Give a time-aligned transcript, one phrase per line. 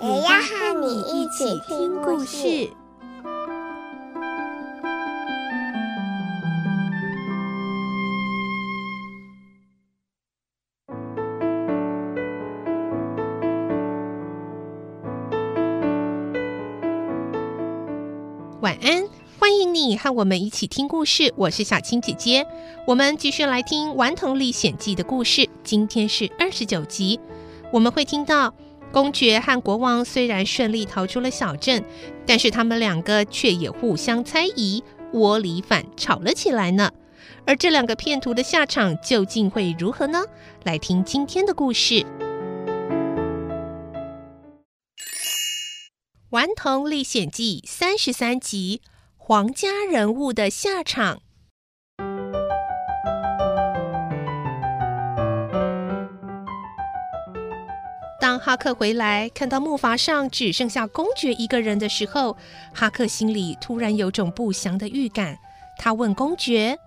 [0.00, 2.70] 也要和你一起听故事。
[18.60, 19.04] 晚安，
[19.40, 21.34] 欢迎你和我们一起听故事。
[21.36, 22.46] 我是小青姐姐，
[22.86, 25.48] 我们继续来听《顽童历险记》的故事。
[25.64, 27.18] 今天是二十九集，
[27.72, 28.54] 我们会听到
[28.90, 31.84] 公爵和国王虽然顺利逃出了小镇，
[32.26, 36.90] 但是他们两个却也互相猜疑、窝里反，吵了起来呢。
[37.46, 40.24] 而这两个骗徒的下场究竟会如何呢？
[40.64, 41.94] 来听今天的故事。
[46.30, 48.82] 《顽童历险记》三十三集：
[49.16, 51.22] 皇家人物的下场。
[58.38, 62.36] 当哈克回来，看到木筏上只剩下公爵一个人的时候，
[62.72, 65.36] 哈克心里突然有种不祥的预感。
[65.76, 66.78] 他问公爵：“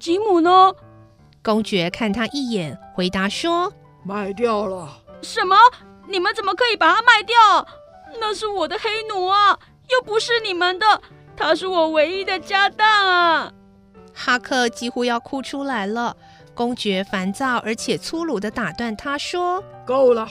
[0.00, 0.72] 吉姆呢？”
[1.44, 3.72] 公爵看他一眼，回答说
[4.04, 4.98] ：“卖掉了。
[5.22, 5.56] ”“什么？
[6.08, 7.36] 你们怎么可以把它卖掉？”
[8.20, 9.56] 那是我的黑奴啊，
[9.90, 11.00] 又不是你们的，
[11.36, 13.52] 他是我唯一的家当啊！
[14.12, 16.16] 哈克几乎要哭出来了。
[16.52, 20.28] 公爵烦躁而且粗鲁地打断他说：“够了，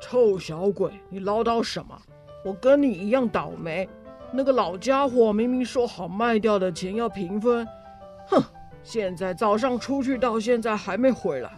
[0.00, 2.00] 臭小鬼，你唠叨什么？
[2.44, 3.88] 我跟你一样倒霉。
[4.30, 7.66] 那个老家伙明明说好卖掉的钱要平分，
[8.28, 8.42] 哼！
[8.82, 11.50] 现在早上出去到现在还没回来，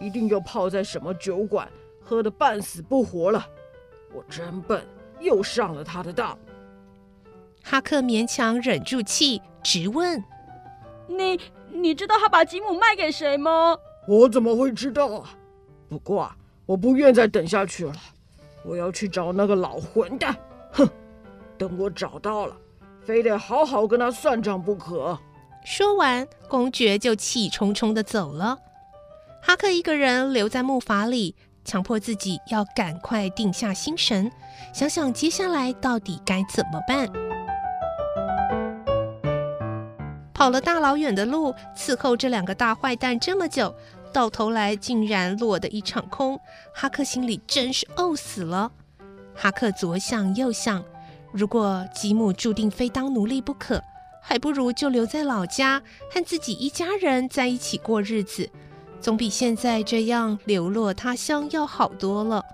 [0.00, 1.68] 一定又泡在什么酒馆，
[2.02, 3.46] 喝得半死不活了。
[4.12, 4.82] 我真笨。”
[5.20, 6.38] 又上了他的当。
[7.62, 10.24] 哈克勉强忍住气，直问
[11.06, 11.38] ：“你
[11.68, 13.76] 你知道他把吉姆卖给谁吗
[14.08, 15.34] ？”“我怎么会知道啊？
[15.90, 16.34] 不过啊，
[16.70, 17.92] 我不愿再等下去了，
[18.64, 20.36] 我要去找那个老混蛋。
[20.70, 20.88] 哼，
[21.58, 22.56] 等我找到了，
[23.04, 25.18] 非得好好跟他算账不可。”
[25.66, 28.56] 说完，公爵就气冲冲地走了。
[29.42, 31.34] 哈克一个人留在木筏里。
[31.62, 34.30] 强迫自己要赶快定下心神，
[34.72, 37.10] 想想接下来到底该怎么办。
[40.32, 43.74] 跑了大老远的路，伺候这两个大坏蛋这么久，
[44.12, 46.40] 到头来竟然落得一场空。
[46.74, 48.72] 哈克心里真是怄死了。
[49.34, 50.84] 哈克左想右想，
[51.32, 53.82] 如果吉姆注定非当奴隶不可，
[54.22, 58.50] 还不如就留在老家，和自己一家人在一起过日子。
[59.00, 62.44] 总比现在这样流落他乡要好多了。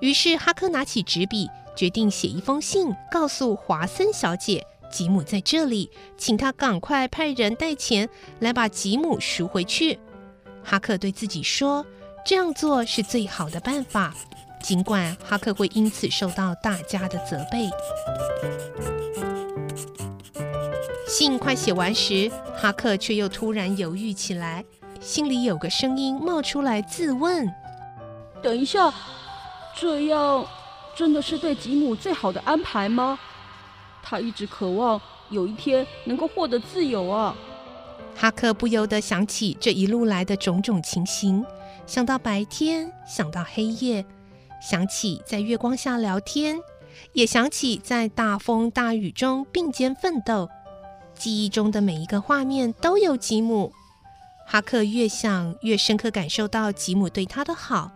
[0.00, 8.08] 于是哈克拿起纸笔，决定写一封信，告诉华森小姐吉姆在这里，请他赶快派人带钱
[8.40, 10.00] 来把吉姆赎回去。
[10.68, 11.84] 哈克对自己说，
[12.26, 14.14] 这样做是最好的办法，
[14.62, 17.70] 尽管哈克会因此受到大家的责备。
[21.08, 24.62] 信快写完时，哈克却又突然犹豫起来。
[25.00, 27.50] 心里有个声音冒出来，自问
[28.42, 28.92] ：“等一下，
[29.74, 30.44] 这样
[30.94, 33.18] 真的是对吉姆最好的安排吗？
[34.02, 35.00] 他一直渴望
[35.30, 37.34] 有一天能够获得自由啊！”
[38.20, 41.46] 哈克不由得想起这一路来的种种情形，
[41.86, 44.04] 想到白天，想到黑夜，
[44.60, 46.58] 想起在月光下聊天，
[47.12, 50.48] 也想起在大风大雨中并肩奋斗。
[51.14, 53.72] 记忆中的每一个画面都有吉姆。
[54.44, 57.92] 哈克越想越深刻感受到吉姆对他的好。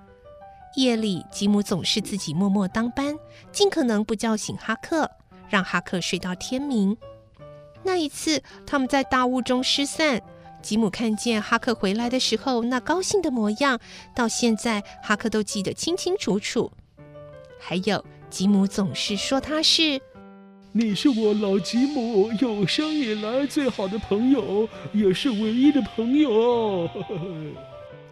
[0.76, 3.18] 夜里，吉姆总是自己默默当班，
[3.50, 5.10] 尽可能不叫醒哈克，
[5.48, 6.96] 让哈克睡到天明。
[7.84, 10.23] 那一次，他们在大雾中失散，
[10.62, 13.81] 吉姆看见哈克回来的时候那高兴的模样，
[14.14, 16.70] 到现在哈克都记得清清楚楚。
[17.58, 20.00] 还有，吉姆总是说他是。
[20.75, 26.88] 你是我老吉姆有生以来最好的朋友，也是唯一的朋友。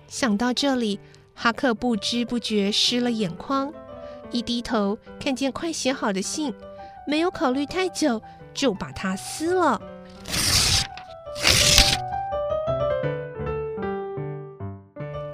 [0.07, 1.01] 想到这里，
[1.35, 3.73] 哈克不知不觉湿了眼眶，
[4.31, 6.53] 一低头看见快写好的信，
[7.07, 8.21] 没有考虑太久，
[8.53, 9.81] 就把它撕了。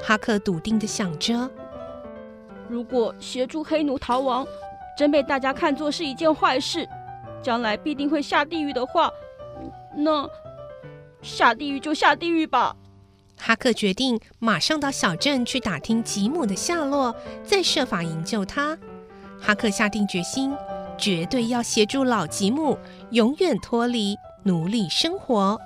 [0.02, 1.50] 哈克笃定的想着：
[2.68, 4.46] 如果协助黑奴逃亡，
[4.96, 6.88] 真被大家看作是一件坏事，
[7.42, 9.10] 将来必定会下地狱的话，
[9.96, 10.28] 那
[11.22, 12.76] 下地狱就下地狱吧。
[13.36, 17.14] 哈克决定马上到小镇去打听吉姆的下落，
[17.44, 18.78] 再设法营救他。
[19.40, 20.56] 哈克下定决心，
[20.98, 22.78] 绝对要协助老吉姆
[23.10, 25.58] 永远脱离奴隶生活。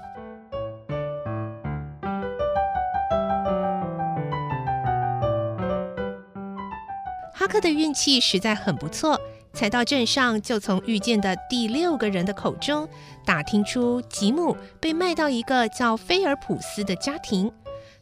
[7.32, 9.18] 哈克的运气实在很不错，
[9.52, 12.86] 才到镇上就从遇见的第六个人的口中
[13.24, 17.50] 打听出吉姆被卖到一个叫菲尔普斯的家庭。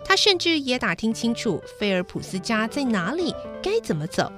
[0.04, 4.30] 他甚至也打听清楚菲尔普斯家在哪里，该怎么走。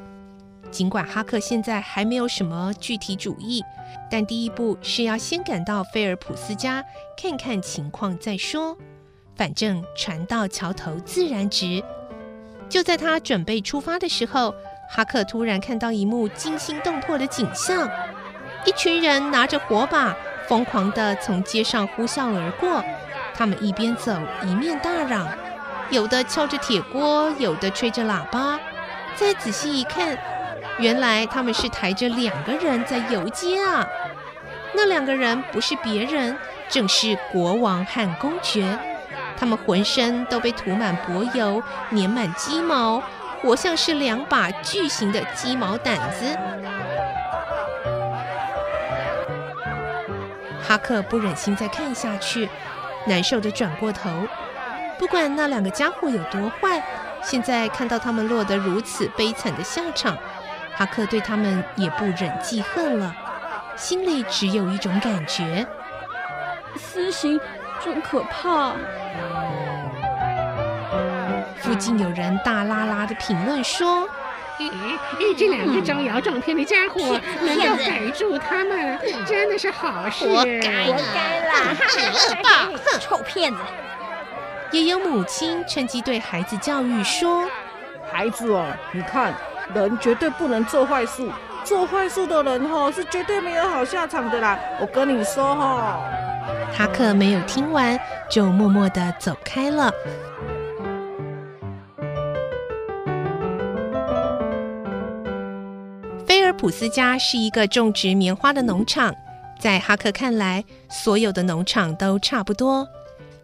[0.70, 3.62] 尽管哈克现在还没有什么具体主意，
[4.10, 6.84] 但第一步是要先赶到菲尔普斯家
[7.20, 8.76] 看看情况再说。
[9.34, 11.82] 反正船到桥头自然直。
[12.68, 14.54] 就在他准备出发的时候，
[14.88, 17.90] 哈克突然看到一幕惊心动魄的景象：
[18.64, 20.16] 一群人拿着火把，
[20.46, 22.84] 疯狂地从街上呼啸而过。
[23.34, 24.14] 他们一边走
[24.44, 25.26] 一面大嚷，
[25.90, 28.60] 有的敲着铁锅，有的吹着喇叭。
[29.16, 30.16] 再仔细一看，
[30.80, 33.86] 原来他们是抬着两个人在游街啊！
[34.72, 36.36] 那两个人不是别人，
[36.68, 38.78] 正是国王和公爵。
[39.36, 43.02] 他们浑身都被涂满柏油，粘满鸡毛，
[43.42, 46.38] 活像是两把巨型的鸡毛掸子。
[50.66, 52.48] 哈克不忍心再看下去，
[53.06, 54.08] 难受的转过头。
[54.98, 56.82] 不管那两个家伙有多坏，
[57.22, 60.16] 现在看到他们落得如此悲惨的下场。
[60.80, 63.14] 哈克对他们也不忍记恨了，
[63.76, 65.66] 心里只有一种感觉：
[66.74, 67.38] 私刑
[67.84, 68.72] 真可怕。
[71.58, 74.08] 附近有人大啦啦的评论说
[74.58, 80.24] ：“咦，这两个招摇撞骗的家伙，能够逮住他们，真的是好事。
[80.24, 81.76] 活该，活该啦！
[82.14, 83.58] 恶霸，哼，臭骗子！”
[84.72, 87.46] 也有母亲趁机对孩子教育说
[88.10, 89.34] ：“孩子哦，你看。”
[89.74, 91.28] 人绝对不能做坏事，
[91.64, 94.58] 做坏事的人哈是绝对没有好下场的啦！
[94.80, 96.00] 我跟你说哈。
[96.72, 97.98] 哈克没有听完，
[98.30, 99.92] 就默默的走开了。
[106.26, 109.14] 菲尔普斯家是一个种植棉花的农场，
[109.58, 112.86] 在哈克看来，所有的农场都差不多，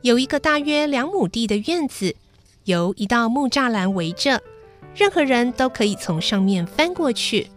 [0.02, 2.14] 有一个大约两亩地的院子，
[2.64, 4.40] 由一道木栅栏围着。
[4.96, 7.48] 任何人都可以从上面翻过去。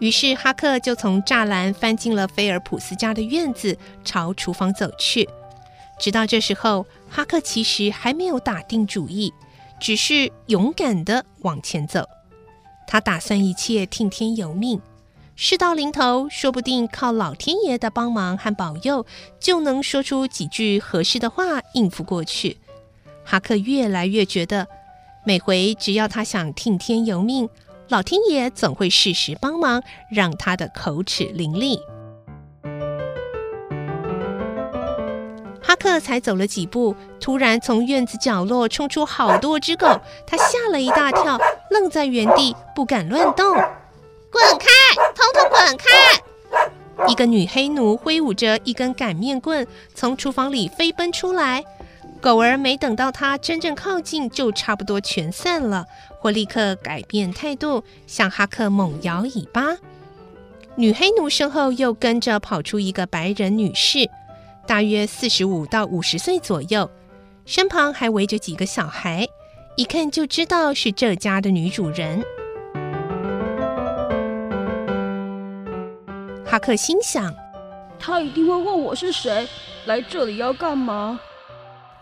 [0.00, 5.28] 于是哈克就从栅栏翻进了菲尔普斯家的院子，朝厨房走去。
[5.98, 9.32] 直到这时候，哈克其实还没有打定主意，
[9.80, 12.04] 只是勇敢地往前走。
[12.86, 14.80] 他打算一切听天由命，
[15.36, 19.06] 事到临头，说不定靠老天爷的帮忙和保佑，
[19.40, 22.58] 就能说出几句合适的话应付过去。
[23.24, 24.66] 哈克越来越觉得。
[25.26, 27.48] 每回只要他想听天由命，
[27.88, 31.80] 老天爷总会适时帮忙，让他的口齿伶俐。
[35.60, 41.36] 哈克才走了几步，突然从院子角落冲出好多只狗，他吓了一大跳，
[41.72, 43.52] 愣在原地，不敢乱动。
[43.56, 43.64] 滚
[44.60, 44.68] 开！
[45.12, 47.08] 统统滚开！
[47.08, 51.64] 一个女黑奴挥舞着一根擀面棍，从厨房里飞奔出来。
[52.26, 55.86] 狗儿没等到它真正靠近，就差不多全散了，
[56.18, 59.76] 或立刻改变态度，向哈克猛摇尾巴。
[60.74, 64.10] 女黑奴身后又跟着跑出一个白人女士，
[64.66, 66.90] 大约四十五到五十岁左右，
[67.44, 69.28] 身旁还围着几个小孩，
[69.76, 72.24] 一看就知道是这家的女主人。
[76.44, 77.32] 哈克心想，
[78.00, 79.46] 他一定会问我是谁，
[79.84, 81.20] 来这里要干嘛。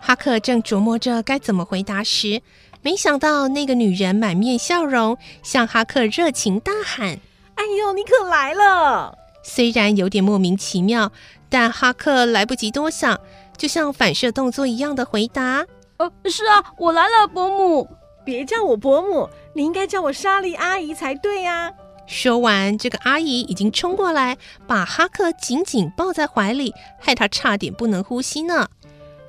[0.06, 2.42] 哈克正琢磨着该怎么回答时，
[2.82, 7.18] 没想到那个女人满面笑容，向哈克热情大喊
[7.56, 11.11] ：“哎呦，你可来了！”虽然有点莫名其妙，
[11.49, 13.18] 但哈克来不及多想，
[13.56, 15.64] 就像反射动作一样的回答
[15.96, 17.88] ：“呃，是啊，我来了，伯母。
[18.26, 21.73] ”“别叫我伯母，你应该叫我莎莉阿姨才对呀。”
[22.06, 28.68] 说完，这个阿姨已经冲过来，把哈克紧紧抱在怀里，害他差点不能呼吸呢。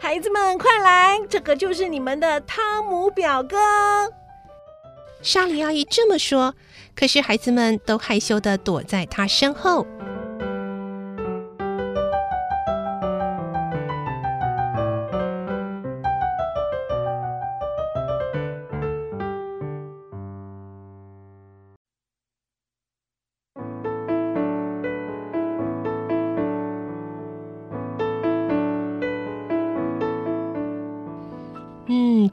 [0.06, 1.20] 孩子们，快来！
[1.28, 3.58] 这个就是你们的汤姆表哥。
[5.24, 6.54] 莎莉阿姨这么说，
[6.96, 9.88] 可是孩子们都害羞的躲在她身后。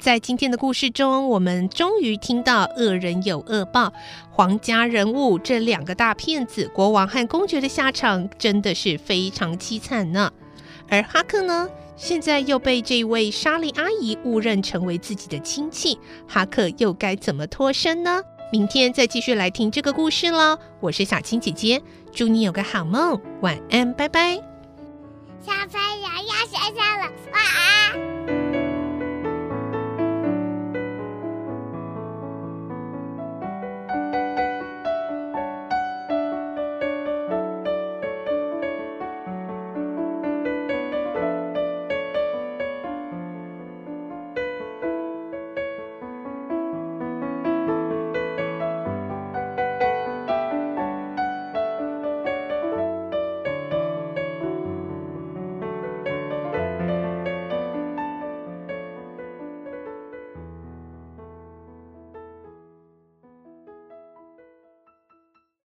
[0.03, 3.93] 在今天的故事中，我们终于听到恶人有恶报，
[4.33, 10.33] 皇家人物这两个大骗子国王和公爵的下场真的是非常凄惨呢。
[10.89, 18.21] 而哈克呢，现在又被这位莎莉阿姨误认成为自己的亲戚，哈克又该怎么脱身呢？
[18.51, 20.59] 明天再继续来听这个故事喽。
[20.81, 21.81] 我是小青姐姐，
[22.11, 24.35] 祝你有个好梦，晚安，拜拜。
[25.41, 28.12] 小朋友要睡觉了，晚安。